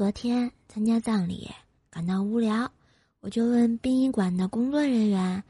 [0.00, 1.50] 昨天参加葬礼，
[1.90, 2.72] 感到无聊，
[3.20, 5.44] 我就问殡仪馆的工作人员：“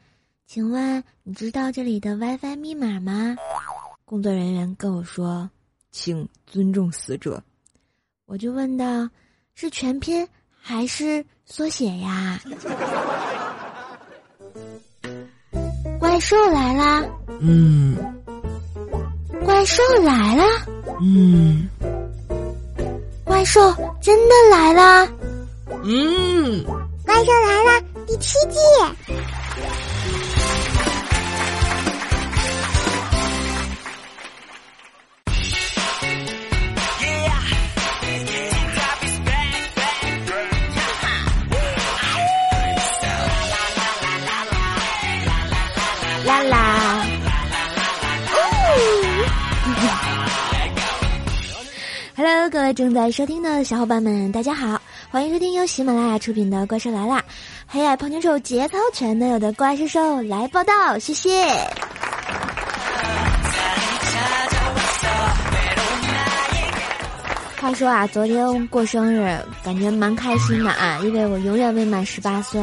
[0.45, 3.37] 请问你知道这里的 WiFi 密码吗？”
[4.03, 5.49] 工作人员跟我说
[5.89, 7.41] ：“请尊重死者。”
[8.27, 9.09] 我就问道
[9.55, 12.37] ：“是全拼还是缩写呀？”
[15.97, 17.05] 怪兽来啦！
[17.39, 17.95] 嗯。
[19.45, 20.43] 怪兽来啦！
[20.99, 21.69] 嗯。
[23.41, 23.59] 怪兽
[23.99, 25.09] 真的来啦！
[25.83, 26.63] 嗯。
[27.03, 28.59] 怪兽来了，第七季。
[52.51, 57.19] 各位正在收听的小伙伴们，大家好，欢迎收听由喜马拉雅出品的《怪兽来啦》，
[57.65, 61.31] 黑矮胖妞丑节操全都有的怪兽兽来报道，谢谢。
[67.61, 72.61] 话说啊，昨天过生日，感觉蛮开心的啊，因为我永远未满十八岁。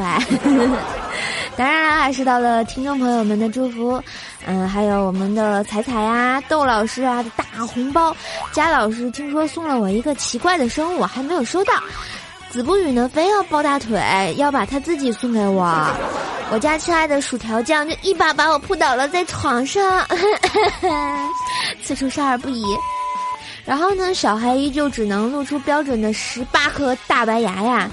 [1.59, 4.01] 当然了，还是到了听众朋友们的祝福，
[4.45, 8.15] 嗯，还有我们的彩彩呀、窦老师啊的大红包。
[8.53, 11.73] 佳老师听说送了我一个奇怪的生物，还没有收到。
[12.49, 14.01] 子不语呢，非要抱大腿，
[14.37, 15.85] 要把他自己送给我。
[16.49, 20.07] 我家亲爱的薯条酱就一把把我扑倒了在床上，
[21.83, 22.63] 此处少儿不宜。
[23.69, 27.87] 然后呢，小孩依旧只能露出标准的十八颗大白牙呀。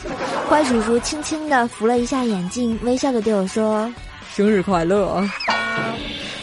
[0.48, 3.92] 怪叔叔轻轻的扶了一下眼镜，微笑的对我说
[4.34, 5.22] ：“生日快乐。”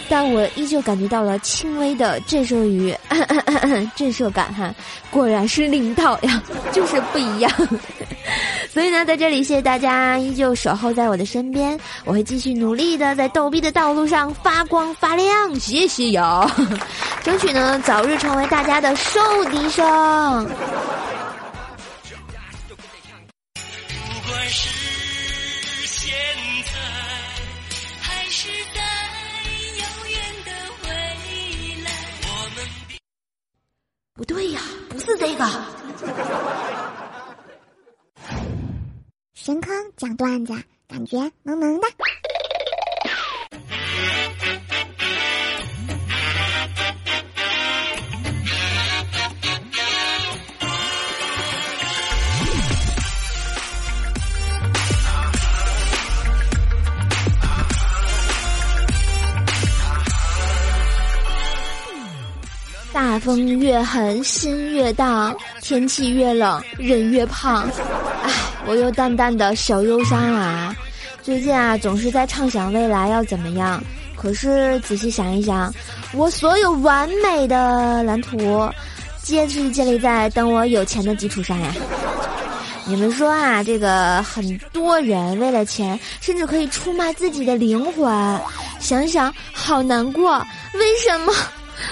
[0.08, 2.94] 但我依旧感觉到了轻微的震慑与
[3.96, 4.72] 震慑感哈，
[5.10, 6.40] 果然是领导呀，
[6.72, 7.52] 就是不一样。
[8.74, 16.50] 所以呢，在这里谢谢大家依旧守候在我的身边，我会继续努力的在逗逼的道路上发光发亮，谢谢哟，
[17.24, 20.50] 争取呢早日成为大家的受敌声。
[34.16, 35.73] 不对呀，不是这个。
[39.46, 40.54] 神坑讲段子，
[40.88, 41.88] 感觉萌萌的。
[62.94, 67.70] 大风越狠，心越大；天气越冷，人越胖。
[68.24, 68.32] 唉，
[68.66, 70.76] 我又淡淡的小忧伤啊。
[71.22, 73.84] 最近啊，总是在畅想未来要怎么样。
[74.16, 75.74] 可是仔细想一想，
[76.14, 78.70] 我所有完美的蓝图，
[79.22, 81.74] 皆是建立在等我有钱的基础上呀。
[82.86, 88.40] 你们说啊，这个很多人为了钱，甚至可以出卖自己的灵魂。
[88.80, 90.38] 想想好难过，
[90.74, 91.34] 为什么？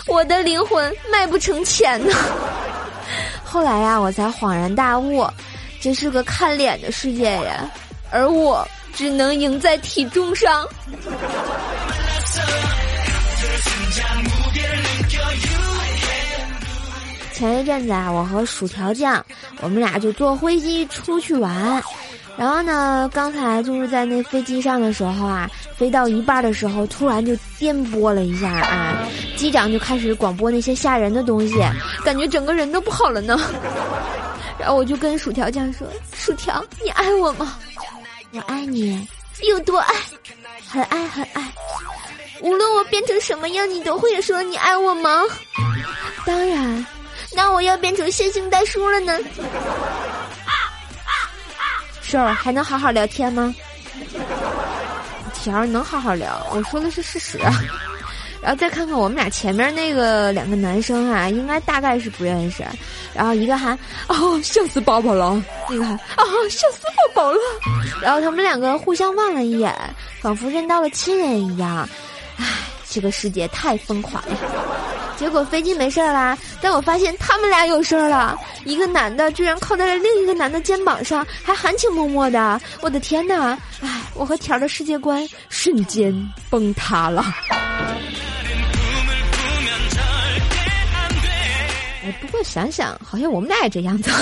[0.08, 2.16] 我的灵魂卖不成钱呢。
[3.44, 5.25] 后来呀，我才恍然大悟，
[5.81, 7.68] 这是个看脸的世界呀，
[8.12, 10.64] 而我只能赢在体重上。
[17.34, 19.25] 前一阵子啊，我和薯条酱，
[19.62, 21.84] 我们俩就坐飞机出去玩。
[22.38, 23.09] 然后呢？
[23.14, 29.06] 刚才就是在那飞机上的时候啊，飞到一半的时候，突然就颠簸了一下啊，
[29.36, 31.56] 机长就开始广播那些吓人的东西，
[32.06, 33.38] 感觉整个人都不好了呢。
[34.61, 37.57] 然后我就跟薯条酱说：“薯条，你爱我吗？
[38.31, 39.07] 我爱你，
[39.49, 39.95] 有多爱？
[40.69, 41.51] 很爱很爱。
[42.41, 45.23] 无论我变成什么样，你都会说你爱我吗？
[46.27, 46.85] 当然。
[47.33, 49.17] 那我要变成线性代数了呢。”
[52.03, 53.55] 事儿还能好好聊天吗？
[55.34, 57.40] 条儿能好好聊，我说的是事实。
[58.41, 62.64] 然后再看看我们俩前面那个两个男生啊，应该大概是不认识。
[63.14, 63.78] 然后一个喊
[64.08, 66.79] 哦笑死宝宝了，那个喊哦笑死
[67.14, 67.38] 宝宝了。
[68.02, 69.73] 然后他们两个互相望了一眼，
[70.22, 71.88] 仿佛认到了亲人一样。
[72.38, 72.46] 唉，
[72.90, 74.35] 这个世界太疯狂了。
[75.17, 78.35] 结果飞机没事儿啦，但我发现他们俩有事儿了。
[78.66, 82.59] 一个男的居然靠在了另一个男的肩膀上，还含情脉脉的。
[82.82, 83.55] 我的天哪！
[83.82, 86.11] 唉，我和条的世界观瞬间
[86.49, 87.23] 崩塌了。
[92.19, 94.11] 不过想想，好像我们俩也这样子。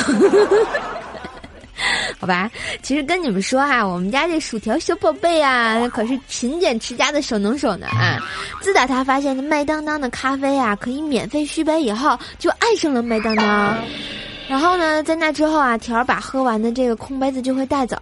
[2.19, 2.51] 好吧？
[2.83, 8.19] 其实跟你们说哈，我们家这薯条小宝贝啊，可是勤俭持家的小能手呢啊！
[8.59, 13.77] 自打他发现麦当当的咖啡啊可以免费续杯以后，就爱上了麦当当。
[14.49, 17.97] 然后呢，在那之后啊，条儿把喝完的这个空杯子就会带走，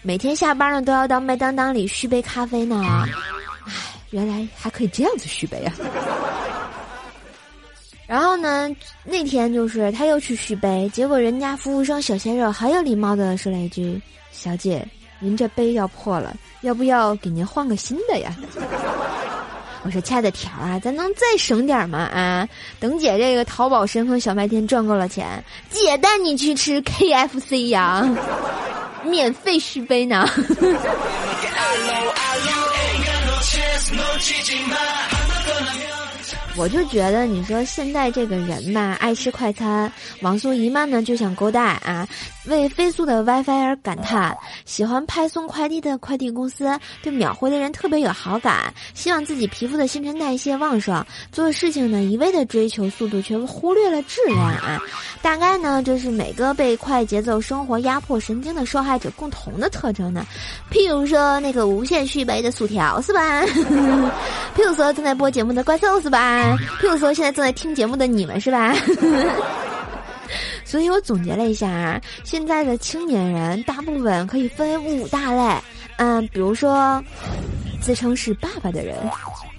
[0.00, 2.82] 每天下班呢都要到麦当当里续杯咖啡呢。
[3.66, 3.72] 唉，
[4.10, 5.74] 原来还可以这样子续杯啊！
[8.08, 8.68] 然后呢，
[9.04, 14.00] 那天就是他又去续杯，结果人家服务生小鲜肉很有礼貌的说了一句
[14.32, 14.82] ：“小姐，
[15.20, 18.34] 您这杯要破了，要不要给您换个新的呀？”
[19.84, 21.98] 我说：“亲爱的条啊，咱能再省点吗？
[21.98, 22.48] 啊，
[22.80, 28.08] 等姐这个淘宝神坑小卖店赚够了钱，姐带你去吃 KFC 呀，
[29.04, 30.26] 免费续杯呢。
[36.58, 39.90] ”我就觉得，你说现在这个人吧，爱吃快餐，
[40.22, 42.06] 网速一慢呢就想勾带啊，
[42.46, 44.36] 为飞速的 WiFi 而感叹，
[44.68, 54.78] 喜欢派送快递的快递公司对秒回的人特别有好感，希望自己皮肤的新陈代谢旺盛，做事情呢一味的追求速度，却忽略了质量啊。
[55.22, 60.26] 大概呢，这是每个被快节奏生活压迫神经的受害者共同的特征呢。
[60.70, 63.42] 譬如说那个无限续杯的薯条是吧？
[64.54, 66.54] 譬如说正在播节目的怪兽是吧？
[66.78, 68.76] 譬如说，现在正在听节目的你们是吧？
[70.68, 75.62] 所以我总结了一下啊，现在的青年人大部分可以分为五大类，
[75.96, 77.02] 嗯，比如说
[77.80, 78.94] 自称是爸爸的人，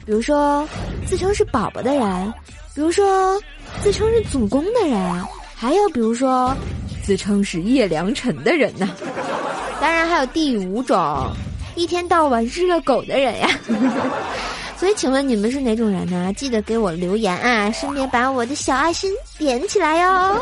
[0.05, 0.69] 比如说
[1.07, 2.31] 自称是宝宝的人，
[2.75, 3.41] 比如说
[3.81, 5.25] 自称是祖公的人，
[5.55, 6.55] 还有比如说
[7.01, 8.87] 自称是叶良辰的人呢。
[9.81, 11.27] 当然还有第五种，
[11.73, 13.49] 一天到晚日了狗的人呀。
[14.79, 16.31] 所以，请问你们是哪种人呢？
[16.37, 20.41] 记得给我留言啊，顺便把我的小爱心点起来哟。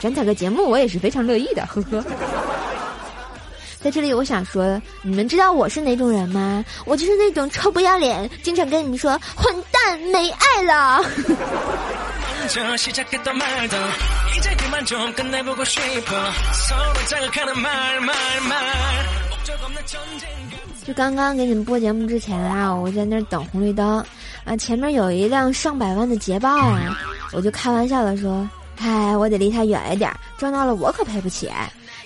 [0.00, 2.02] 转载个节目，我也是非常乐意的，呵呵。
[3.82, 6.64] 在这里，我想说，你们知道我是哪种人吗？
[6.84, 11.04] 我就是那种臭不要脸，经常跟你们说“混蛋，没爱了
[20.86, 24.04] ”。就刚刚给你们播节目之前啊，我在那儿等红绿灯，
[24.44, 26.98] 啊，前面有一辆上百万的捷豹啊，
[27.32, 28.48] 我就开玩笑的说
[28.80, 31.50] ：“嗨，我得离他远一点，撞到了我可赔不起。”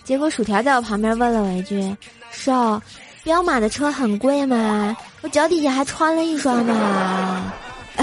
[0.03, 1.97] 结果薯条在我旁边问了我一句
[2.33, 2.83] ：“瘦，
[3.23, 4.97] 彪马的车很贵吗？
[5.23, 7.53] 我脚底下还穿了一双呢。”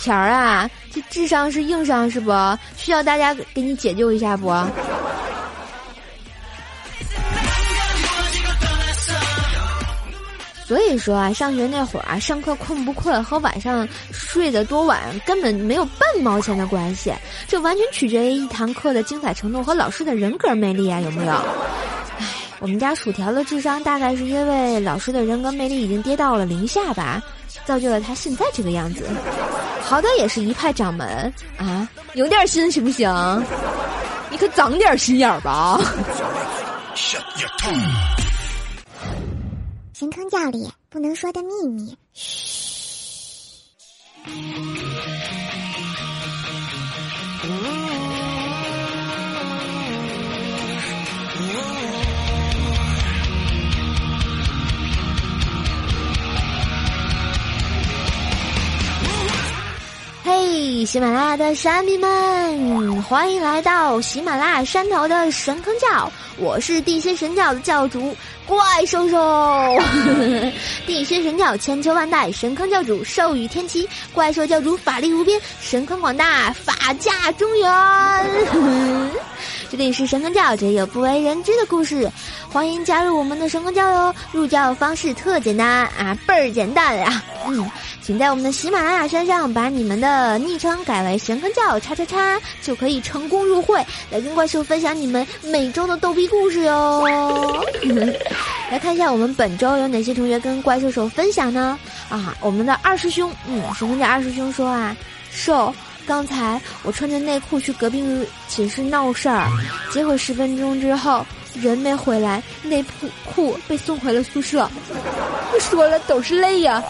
[0.00, 2.30] 条儿啊，这智商是硬伤是不？
[2.76, 4.48] 需要大家给你解救一下不？
[10.68, 17.10] 所以说啊，上学那会儿啊，上课困不困和晚上睡得多晚根本没有半毛钱的关系，
[17.46, 21.32] 这完全取决于一堂课的精彩程度和老师的人格魅力啊，有没有？
[21.32, 22.26] 唉，
[22.58, 27.22] 我们家薯条的智商大概是因为老师的人格魅力已经跌到了零下吧，
[27.64, 29.08] 造就了他现在这个样子。
[29.80, 33.10] 好歹也是一派掌门啊，有点心行不行？
[34.28, 35.80] 你可长点心眼儿吧。
[39.98, 42.56] 神坑教里不能说的秘密，嘘。
[60.22, 68.14] 嘿，喜马拉雅的山民们，欢迎来到喜马拉雅山头的神坑教，我是地心神教的教主。
[68.46, 69.78] 怪兽兽，
[70.86, 77.70] 地心神教千秋万代，神坑教主授与天齐，怪兽教主法力无边，神坑广大，法驾中原。
[79.70, 82.10] 这里是神坑教，这有不为人知的故事，
[82.50, 84.14] 欢迎加入我们的神坑教哟！
[84.32, 87.70] 入教方式特简单啊，倍儿简单呀，嗯。
[88.00, 97.06] 请在我们的喜马拉雅山上把你们的昵称改为神坑教叉叉叉，就可以成功入会，来跟怪兽分享你们每周的逗逼故事哟。
[98.70, 101.78] 来看一下我们本周有哪些同学跟怪兽手分享呢？
[102.08, 104.96] 啊，我们的二师兄，嗯，神坑教二师兄说啊，
[105.30, 105.74] 兽，
[106.06, 108.02] 刚才我穿着内裤去隔壁
[108.48, 109.46] 寝室闹事儿，
[109.92, 114.66] 结果十分钟之后人没回来，内裤裤被送回了宿舍。
[115.50, 116.82] 不 说了，都是泪呀。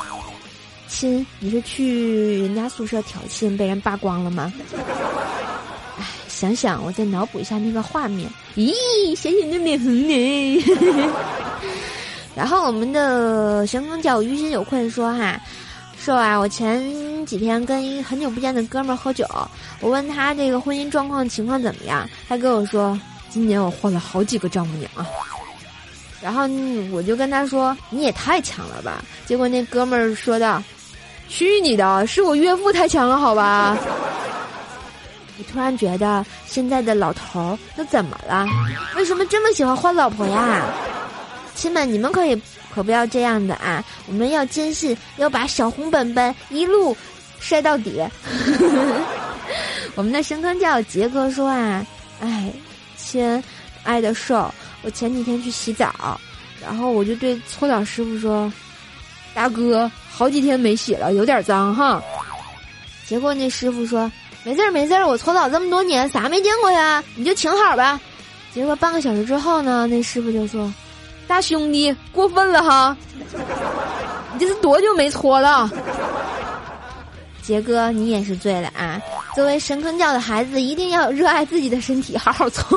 [0.88, 4.52] 亲，你是去人家宿舍挑衅被人扒光了吗？
[5.98, 8.72] 哎，想想我再脑补一下那个画面，咦，
[9.14, 10.64] 咸咸的脸红呢。
[12.34, 15.40] 然后我们的神风教于心有愧说哈，
[15.98, 19.26] 说啊，我前几天跟一很久不见的哥们儿喝酒，
[19.80, 25.06] 我问他这个婚姻状况情况怎么样，他跟我说今年我换了好几个丈母娘啊。
[26.20, 26.48] 然后
[26.90, 30.60] 我就跟他说：“你也太强了吧！”结果那哥们儿说道
[31.28, 33.76] ：“去你的，是我岳父太强了，好吧？”
[35.38, 38.44] 我突然觉得现在的老头儿都怎么了？
[38.96, 40.64] 为什么这么喜欢换老婆呀？
[41.54, 42.40] 亲们，你们可以
[42.74, 43.84] 可不要这样的啊！
[44.06, 46.96] 我们要坚信，要把小红本本一路
[47.40, 48.02] 晒到底。
[49.94, 51.84] 我们的神坑教杰哥说啊，
[52.20, 52.52] 哎，
[52.96, 53.42] 亲
[53.84, 54.52] 爱的瘦。
[54.82, 56.20] 我前几天去洗澡，
[56.62, 58.52] 然后我就对搓澡师傅说
[59.38, 62.02] ：“大哥，好几天没洗了，有点脏哈。”
[63.06, 64.10] 结果那师傅说
[64.42, 67.00] ：“没事儿没事儿，我搓澡这么多年，啥没见过呀？
[67.14, 68.00] 你就请好吧。”
[68.52, 70.74] 结果半个小时之后呢，那师傅就说
[71.28, 72.96] ：“大兄弟，过分了哈！
[74.32, 75.70] 你这是多久没搓了？”
[77.40, 79.00] 杰哥，你也是醉了啊！
[79.36, 82.76] 作为神坑教的孩子，一定要热爱自己的身体，好好搓。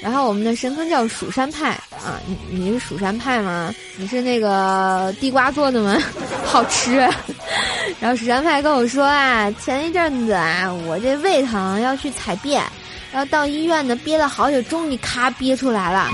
[0.00, 3.74] 然后我们的神坑叫蜀山派啊，你你是蜀山派吗？
[3.96, 5.98] 你是那个地瓜做的吗？
[6.46, 6.96] 好吃。
[8.00, 12.62] 然后蜀山派跟我说啊，前一阵子啊，我这胃疼要去采便，
[13.10, 16.08] 然后到医院呢憋了好久，终于咔憋出来了，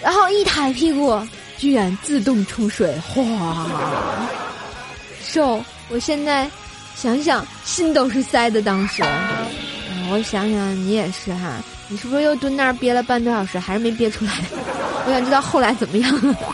[0.00, 1.20] 然后一抬屁股，
[1.56, 3.66] 居然自动冲水，哗！
[5.20, 6.48] 瘦，我现在
[6.94, 9.02] 想想心都是塞的，当时。
[10.10, 14.32] 我想想，你也是哈，你是不是又蹲那儿憋了半多小时，还是没憋出来？
[15.06, 16.34] 我想知道后来怎么样了。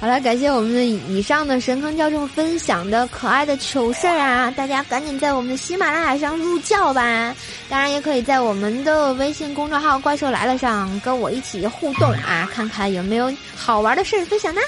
[0.00, 4.50] 好了，感谢我们的以上的神坑教众分享的可爱的糗事儿啊！
[4.52, 7.34] 大家赶紧在我们的喜马拉雅上入教吧！
[7.68, 14.60] 当然，也可以在我们的微信公众号“怪兽来了”上跟我一起互动啊，看看有没有好玩的事儿分享呢？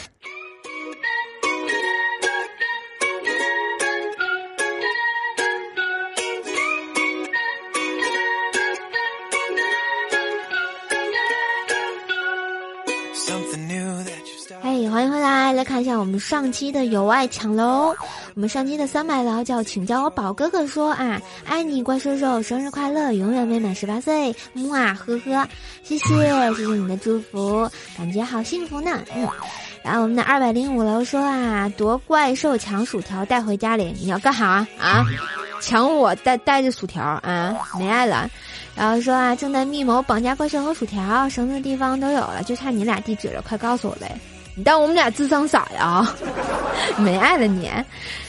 [15.63, 17.95] 来，看一下我们上期的有爱抢楼。
[18.35, 25.47] 我们上期的三百楼叫请叫我宝哥哥说啊，爱你怪兽兽，生日快乐，永远未满十八岁，木啊呵呵，
[25.85, 28.99] 谢谢谢谢你的祝福，感觉好幸福呢。
[29.15, 29.29] 嗯，
[29.85, 35.07] 然后我们的二百零五楼说啊，夺怪兽抢薯条带回家里，你要干哈啊？
[35.61, 37.57] 抢我带带着薯条啊？
[37.79, 38.29] 没爱了。
[38.75, 44.19] 然后说啊，正在密谋绑架怪兽和薯条，绳子的地方都有了，就差你俩地址了，快告诉我呗。
[44.55, 46.15] 你当我们俩智商傻呀？
[46.99, 47.71] 没爱了你。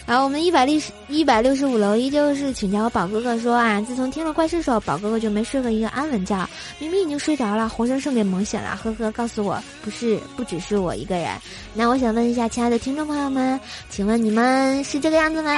[0.05, 8.77] 然后我们一百六十一百六十五楼依旧是请教我宝哥哥说啊，自从听了怪兽手，宝哥哥就没睡过一个安稳觉，明明已经睡着了，活生生给猛醒了。
[8.83, 11.29] 呵呵，告诉我不是不只是我一个人。
[11.73, 15.51] 那我想问一下，亲爱的听众朋友们，请问你们是这个样子吗？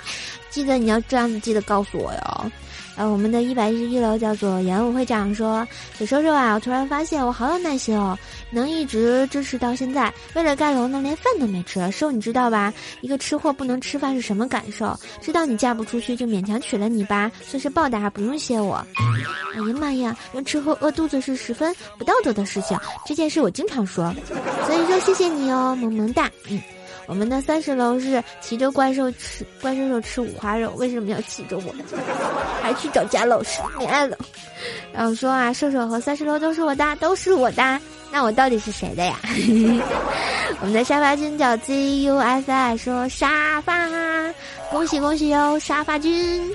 [0.50, 2.52] 记得你要这样子，记得告诉我哟。
[2.96, 5.68] 呃，我们的一百一十一楼叫做演武会长说
[6.00, 8.18] ：“小叔叔啊，我突然发现我好有耐心哦，
[8.50, 10.12] 能一直支持到现在。
[10.34, 11.90] 为了盖楼呢，连饭都没吃。
[11.90, 12.72] 瘦，你知道吧？
[13.00, 14.98] 一个吃货不能吃饭是什么感受？
[15.20, 18.76] 知道你嫁不出去，就勉强娶了你吧，算是报答，不用谢我。
[19.54, 24.14] 哎呀妈呀，让吃货饿肚子是十分不道德的事情，这件事我经常说，
[24.66, 26.60] 所以说谢谢你哦，萌萌哒，嗯。”
[27.08, 31.72] 我们的三十楼是骑着怪兽吃怪兽兽吃五花肉，为什么要骑着我？
[32.60, 34.18] 还去找贾老师，恋爱了。
[34.92, 37.80] 然后说啊，兽兽和三十楼都是我的，都是我的。
[38.16, 39.20] 那我到底是谁的呀？
[40.60, 43.74] 我们的沙发君叫 Z U S I，说沙发，
[44.70, 46.50] 恭喜恭喜哟，沙发君。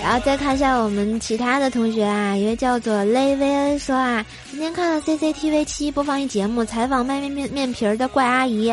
[0.00, 8.72] 然后再看一下我们其他的同学啊，一位叫做雷维恩说啊，今天看了 CCTV 七播放一节目，采访卖面面面皮儿的怪阿姨，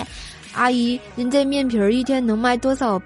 [0.53, 3.01] 阿姨，您这面皮儿一天能卖多少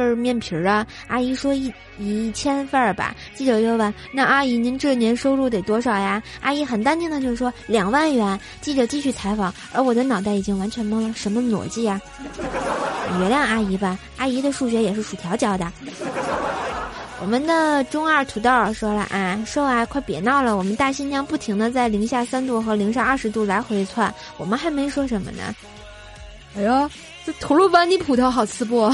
[0.00, 0.86] 份面皮儿啊？
[1.08, 3.14] 阿姨说一一千份儿吧。
[3.34, 6.22] 记者又问，那阿姨您这年收入得多少呀？
[6.40, 8.40] 阿姨很淡定的就说两万元。
[8.62, 12.00] 记者继续采访，而我的脑袋已经完全懵了，什么逻辑呀？
[13.20, 15.70] 原谅阿姨吧，阿姨的数学也是薯条教的。
[17.20, 20.56] 我们的中二土豆说了啊，瘦啊，快别闹了！
[20.56, 25.54] 我们大新疆不停的在零下三度和零上二十度来回窜，我们还没说什么呢。
[26.56, 26.88] 哎呀，
[27.24, 28.88] 这吐鲁番的葡萄好吃不？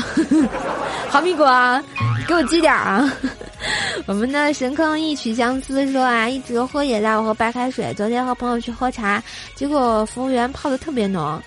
[1.08, 1.82] 哈密瓜，
[2.26, 3.10] 给我寄点啊！
[4.06, 7.94] 我们的神坑一曲相思说啊，一直喝饮料和白开水。
[7.94, 9.22] 昨天和朋友去喝茶，
[9.54, 11.40] 结果服务员泡的特别浓。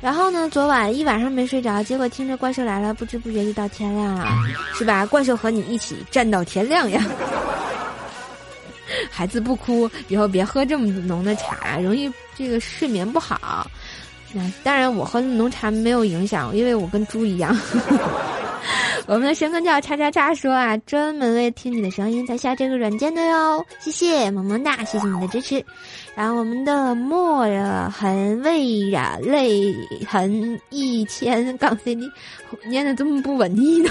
[0.00, 0.48] 然后呢？
[0.50, 4.26] 昨晚一晚上没睡着，结果听着怪兽来了，不知不觉就到天亮了，
[4.74, 5.06] 是吧？
[5.06, 7.02] 怪兽和你一起站到天亮呀！
[9.10, 13.66] 孩子不哭，以后别喝这么浓的茶，容易这个睡眠不好。
[14.32, 17.56] 那当然，我喝浓茶没有影响，因为我跟猪一样。
[19.06, 25.64] 我们的神坑叫叉叉叉说啊，专门为听你的声音才下这个软件的哟，谢谢么么哒，谢谢你的支持。
[26.16, 27.46] 然后我们的墨
[27.88, 29.72] 痕未染泪
[30.08, 32.10] 痕一千杠 CD，
[32.66, 33.90] 念的这么不文艺呢。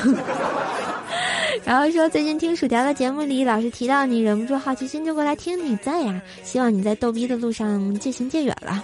[1.64, 8.84] 然后说最近听薯条的节目里老是提到你，忍不住好奇心就过来听你在呀，希望你在逗逼的路上渐行渐远了。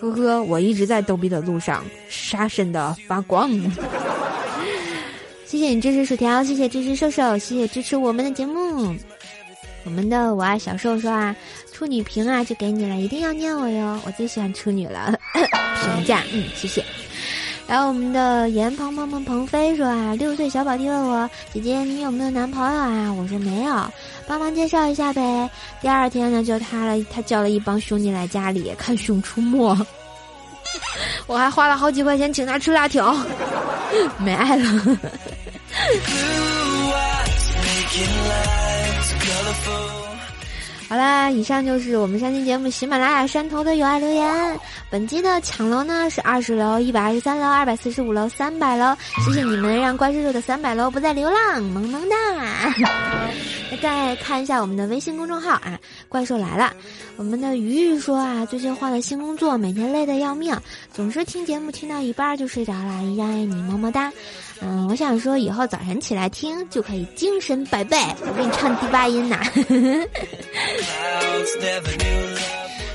[0.00, 3.50] 呵呵，我一直在逗逼的路上，杀神的发光。
[5.46, 8.94] 谢谢你支持薯条，谢谢支持瘦瘦，谢谢支持我们的节目。
[9.84, 11.34] 我们的我爱小瘦说啊，
[11.72, 15.18] 处女评啊就给你了，一定要念我哟，我最喜欢处女了。
[15.34, 16.84] 评价，嗯，谢谢。
[17.66, 23.12] 然后我们的严鹏鹏鹏鹏飞说啊，六岁小宝弟问我姐姐你有没有男朋友啊？
[23.12, 23.92] 我说没有，
[24.28, 25.50] 帮忙介绍一下呗。
[25.80, 29.74] 第二天呢，就他了，他叫了一帮兄弟来家里看《熊出没》，
[31.26, 33.16] 我还花了好几块钱请他吃辣条，
[34.20, 34.98] 没爱了。
[40.88, 44.58] 好啦，以上就是我们上期节目喜马拉雅山头的有爱留言。
[44.88, 48.96] 本期的抢楼呢是二十楼、一百二十三楼、二百四十五楼、三百楼。
[49.22, 52.16] 谢谢你们让怪兽兽的三百楼不再流浪，萌萌哒！
[53.82, 55.78] 再看一下我们的微信公众号啊，
[56.08, 56.72] 怪兽来了。
[57.16, 60.56] 我们的鱼鱼说啊，最近换了新工作，每天累得要命，
[60.90, 63.02] 总是听节目听到一半就睡着了。
[63.04, 64.10] 依然爱你，么么哒。
[64.60, 67.96] 嗯，我想说以后早晨起来听就可以精神百倍。
[68.26, 69.38] 我给你唱第八音呐。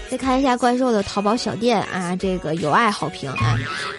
[0.10, 3.58] 再看一下怪兽的淘宝小店啊，这个有爱好评啊，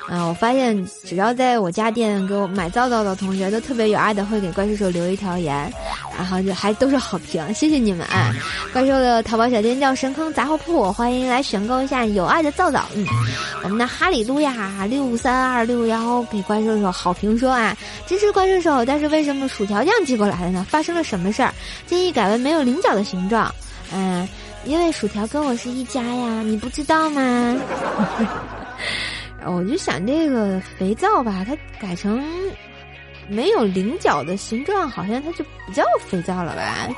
[0.09, 5.73] 啊，我发现只要在我家店给我买皂皂的同学，都特别有爱的会给怪兽兽留一条言，
[6.17, 8.33] 然后就还都是好评，谢谢你们啊！
[8.73, 12.85] 怪兽的淘宝小店叫神坑杂货铺，欢迎来选购一下有爱的皂皂。
[12.95, 13.05] 嗯，
[13.65, 20.65] 我们的哈利路亚六三二六幺给怪兽兽好评说啊，支持怪兽兽，但是为什么薯条酱寄过来的呢？
[20.71, 21.53] 发生了什么事儿？
[21.89, 23.53] 建议改为没有菱角的形状。
[23.93, 24.27] 嗯。
[24.65, 27.55] 因为薯条跟我是一家呀，你不知道吗？
[29.45, 32.25] 我就想这个肥皂吧，它改成
[33.29, 36.89] 没有菱角的形状，好像它就不叫肥皂了吧？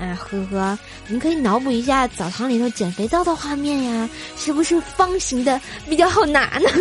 [0.00, 0.76] 哎，呵呵，
[1.06, 6.68] 你可以脑补一下澡堂里头捡肥皂的画面呀，是不是方形的比较好拿呢？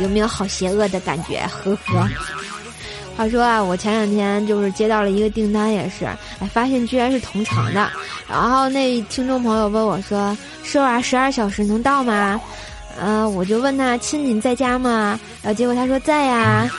[0.00, 1.40] 有没有好邪恶的感觉？
[1.46, 2.06] 呵呵。
[3.16, 6.04] 话说啊，我前两天就是接到了一个订单，也是，
[6.38, 7.90] 哎，发现居然是同城的。
[8.28, 12.38] 然后那听众朋友问我说：“瘦啊，十二小时能到吗？”
[13.00, 16.70] 嗯，我就问他：“亲，你在家吗？”然后结果他说在呀。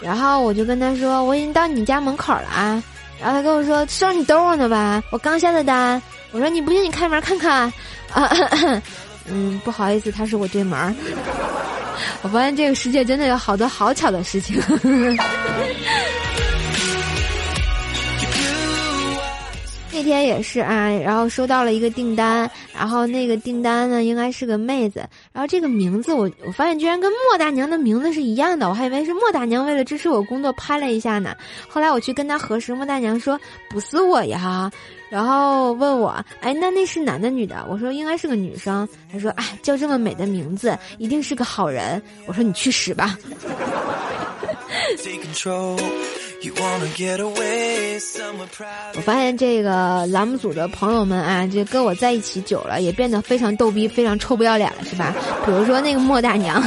[0.00, 2.82] 然后我就跟他说：“我已经到你家门口了。”啊。
[3.20, 6.02] 然后他跟我说：“瘦，你等我呢吧，我刚下的单。”
[6.32, 7.72] 我说：“你不信，你开门看看。”
[8.12, 8.30] 啊，
[9.26, 10.94] 嗯，不好意思，他是我对门。
[12.22, 14.60] 我发现这个世界真的有好多好巧的事情。
[19.96, 31.32] 那天也是啊，然后收到了一个订单，然后那个订单呢应该是个妹子，然后这个名字我我发现居然跟莫大娘的名字是一样的，我还以为是莫大娘为了支持我工作拍了一下呢。
[31.68, 34.68] 后来我去跟她核实，莫大娘说不是我呀。
[35.10, 37.64] 然后问我，哎，那那是男的女的？
[37.68, 38.88] 我说应该是个女生。
[39.12, 42.02] 他说，哎，叫这么美的名字，一定是个好人。
[42.26, 43.16] 我说你去死吧。
[48.94, 55.14] 我发现这个栏目组的朋友们啊，就跟我在一起久了，也变得非常逗逼，非常臭不要脸了，是吧？
[55.46, 56.62] 比如说那个莫大娘。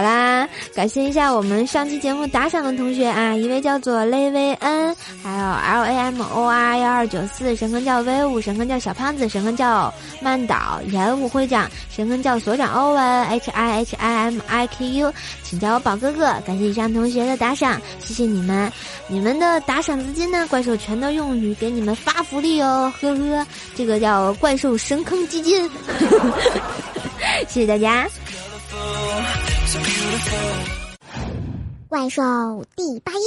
[0.00, 16.32] 好啦，感谢一下我们上期节目打赏的同学啊，一位叫做雷维恩，还有 L A M O R 幺二九四，神坑叫威武，神坑叫小胖子，神坑叫曼岛，演武会长，神坑叫所长欧文，H I H I M I K U，请叫我宝哥哥。
[16.46, 18.72] 感谢以上同学的打赏，谢谢你们，
[19.06, 25.70] 你们的打赏资金呢，怪兽全都用于给你们发福利哦，呵呵，这个叫怪兽神坑基金，
[27.46, 28.08] 谢谢大家。
[31.88, 32.22] 怪兽
[32.74, 33.20] 第八音。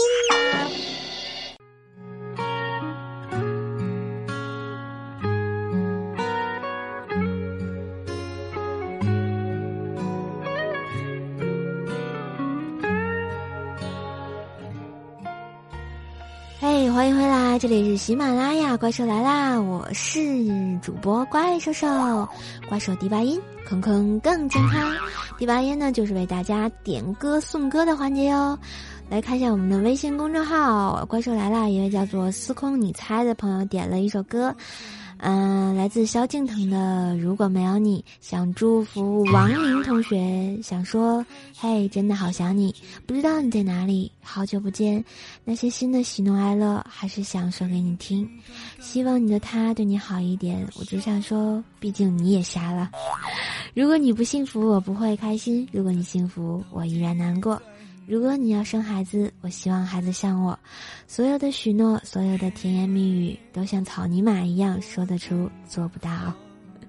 [16.59, 19.61] 嘿，欢迎回来，这里是喜马拉雅，怪兽来啦！
[19.61, 20.19] 我是
[20.79, 22.27] 主播怪兽兽，
[22.67, 23.41] 怪兽第八音。
[23.65, 24.93] 坑坑更健康，
[25.37, 28.57] 第八页呢就是为大家点歌送歌的环节哟。
[29.09, 34.53] 来看一下我们的微信公众号“怪兽来了”，一位叫做“司空你猜”的朋友点了一首歌。
[35.25, 41.25] 嗯，来自萧敬腾的《如果没有你》，想祝福王林同学，想说，
[41.57, 45.01] 嘿，真的好想你，不知道你在哪里，好久不见，
[45.45, 48.29] 那些新的喜怒哀乐还是想说给你听，
[48.81, 52.91] 希望你的他对你好一点，我只想说，毕竟你也瞎了，
[53.73, 57.61] 如果你不幸福，我不会开心；如果你幸福，我依然难过。
[58.05, 60.57] 如果你要生孩子，我希望孩子像我，
[61.07, 66.11] 所有的许诺，所有的甜言蜜语，都像草泥马一样说得出，做不到。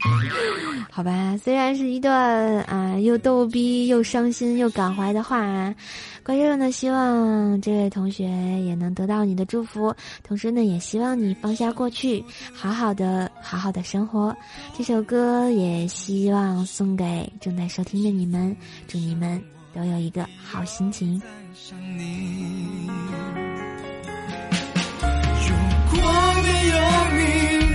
[0.91, 5.75] 好吧，虽然是一段啊又逗逼又伤心又感怀的话，啊
[6.23, 8.25] 怪兽呢希望这位同学
[8.63, 12.23] 也能得到你的祝福，同时呢也希望你放下过去，
[12.53, 14.37] 好好的好好的生活。
[14.77, 18.55] 这首歌也希望送给正在收听的你们，
[18.87, 19.54] 祝你们。
[19.75, 21.21] 都有一个好心情。
[25.47, 25.55] 如
[25.91, 25.99] 果
[26.43, 26.75] 没有
[27.13, 27.19] 你，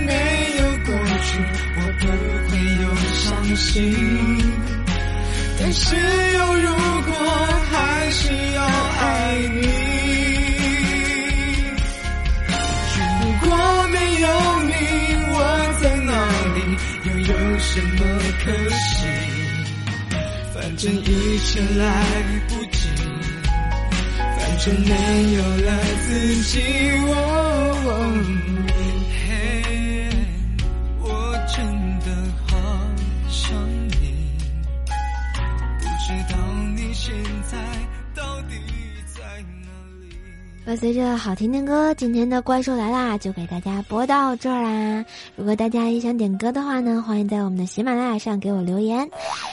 [0.06, 0.12] 没
[0.58, 0.88] 有过
[1.20, 1.28] 去，
[1.76, 2.02] 我不
[2.48, 2.50] 会
[2.82, 3.22] 有伤
[3.56, 3.68] 心。
[5.58, 6.66] 但是有如
[7.04, 7.12] 果，
[7.70, 8.22] 还是
[8.54, 9.04] 要爱
[9.54, 9.60] 你。
[12.96, 13.00] 如
[13.40, 13.46] 果
[13.92, 14.26] 没有
[14.62, 14.72] 你，
[15.28, 15.34] 我
[15.82, 16.10] 在哪
[16.54, 16.58] 里？
[17.04, 17.98] 又有什么
[18.42, 18.99] 可惜？
[20.70, 22.04] 反正一切来
[22.46, 22.86] 不及，
[24.38, 26.60] 反正没有了自己。
[26.60, 26.92] 嘿，
[40.70, 45.04] 伴随着好听的歌，今天的怪兽来啦，就给大家播到这儿啦。
[45.34, 48.98] 如果大家也想点歌的话呢，欢迎在我们的喜马拉雅上给我留言。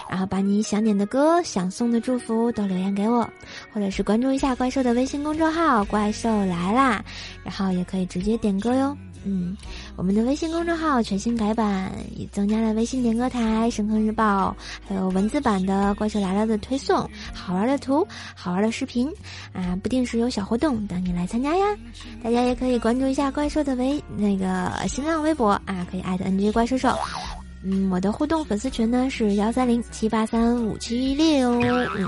[0.07, 3.27] 然后把你想点的歌、想送的祝福都留言给我，
[3.73, 7.03] 或者是关注一下怪兽的微信公众号“怪兽来啦”，
[7.43, 8.95] 然后也可以直接点歌哟。
[9.25, 9.57] 嗯，
[9.97, 14.55] 我们的微信公众号全新改版，也增加了微信点歌台、神坑日报，
[14.87, 16.97] 还有文字版的怪兽来了的推送，
[17.33, 19.11] 好玩的图、好玩的视频
[19.53, 21.65] 啊，不定时有小活动等你来参加呀。
[22.23, 26.95] 大家也可以关注一下怪兽的微那个新浪微博啊，可以艾特 NG 怪兽兽。
[27.63, 31.59] 嗯，我的互动粉丝群呢是幺三零七八三五七六。
[31.59, 32.07] 嗯，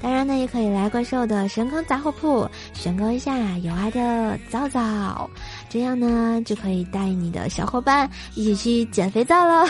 [0.00, 5.28] 当然呢，也可以来怪兽的神坑杂货铺选购一下有爱的皂皂，
[5.68, 9.68] 这样呢就可以带你的小伙伴一起去捡肥皂了。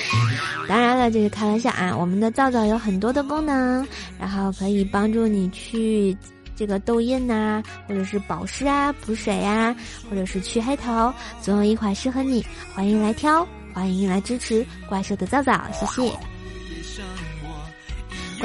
[0.68, 1.96] 当然了，这是开玩笑啊！
[1.96, 3.86] 我们的皂皂有很多的功能，
[4.18, 6.16] 然后可以帮助你去
[6.54, 9.74] 这个痘印呐，或者是保湿啊、补水呀，
[10.10, 12.44] 或者是去黑头，总有一款适合你。
[12.74, 13.46] 欢迎来挑。
[13.72, 16.33] 欢迎来支持怪兽的皂皂，谢谢。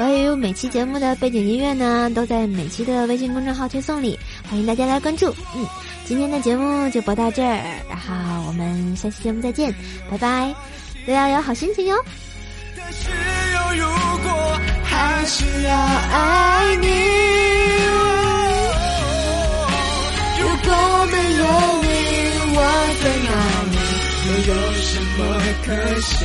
[0.00, 5.28] 关于每期节目的背景音乐呢，都在每期的微信公众号推送里，欢迎大家来关注。
[5.54, 5.66] 嗯，
[6.06, 8.14] 今天的节目就播到这儿，然后
[8.46, 9.74] 我们下期节目再见，
[10.10, 10.54] 拜拜，
[11.06, 11.94] 都要有好心情哟。
[11.98, 12.02] 如
[20.64, 20.72] 果
[21.12, 21.44] 没有
[21.82, 21.88] 你，
[22.56, 22.58] 我
[23.02, 23.30] 在哪
[23.70, 23.76] 里？
[24.24, 25.20] 又有什么
[25.62, 25.68] 可
[26.00, 26.24] 惜？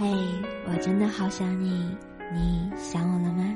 [0.00, 0.08] 嘿，
[0.66, 1.94] 我真的好想你，
[2.32, 3.54] 你想我了吗？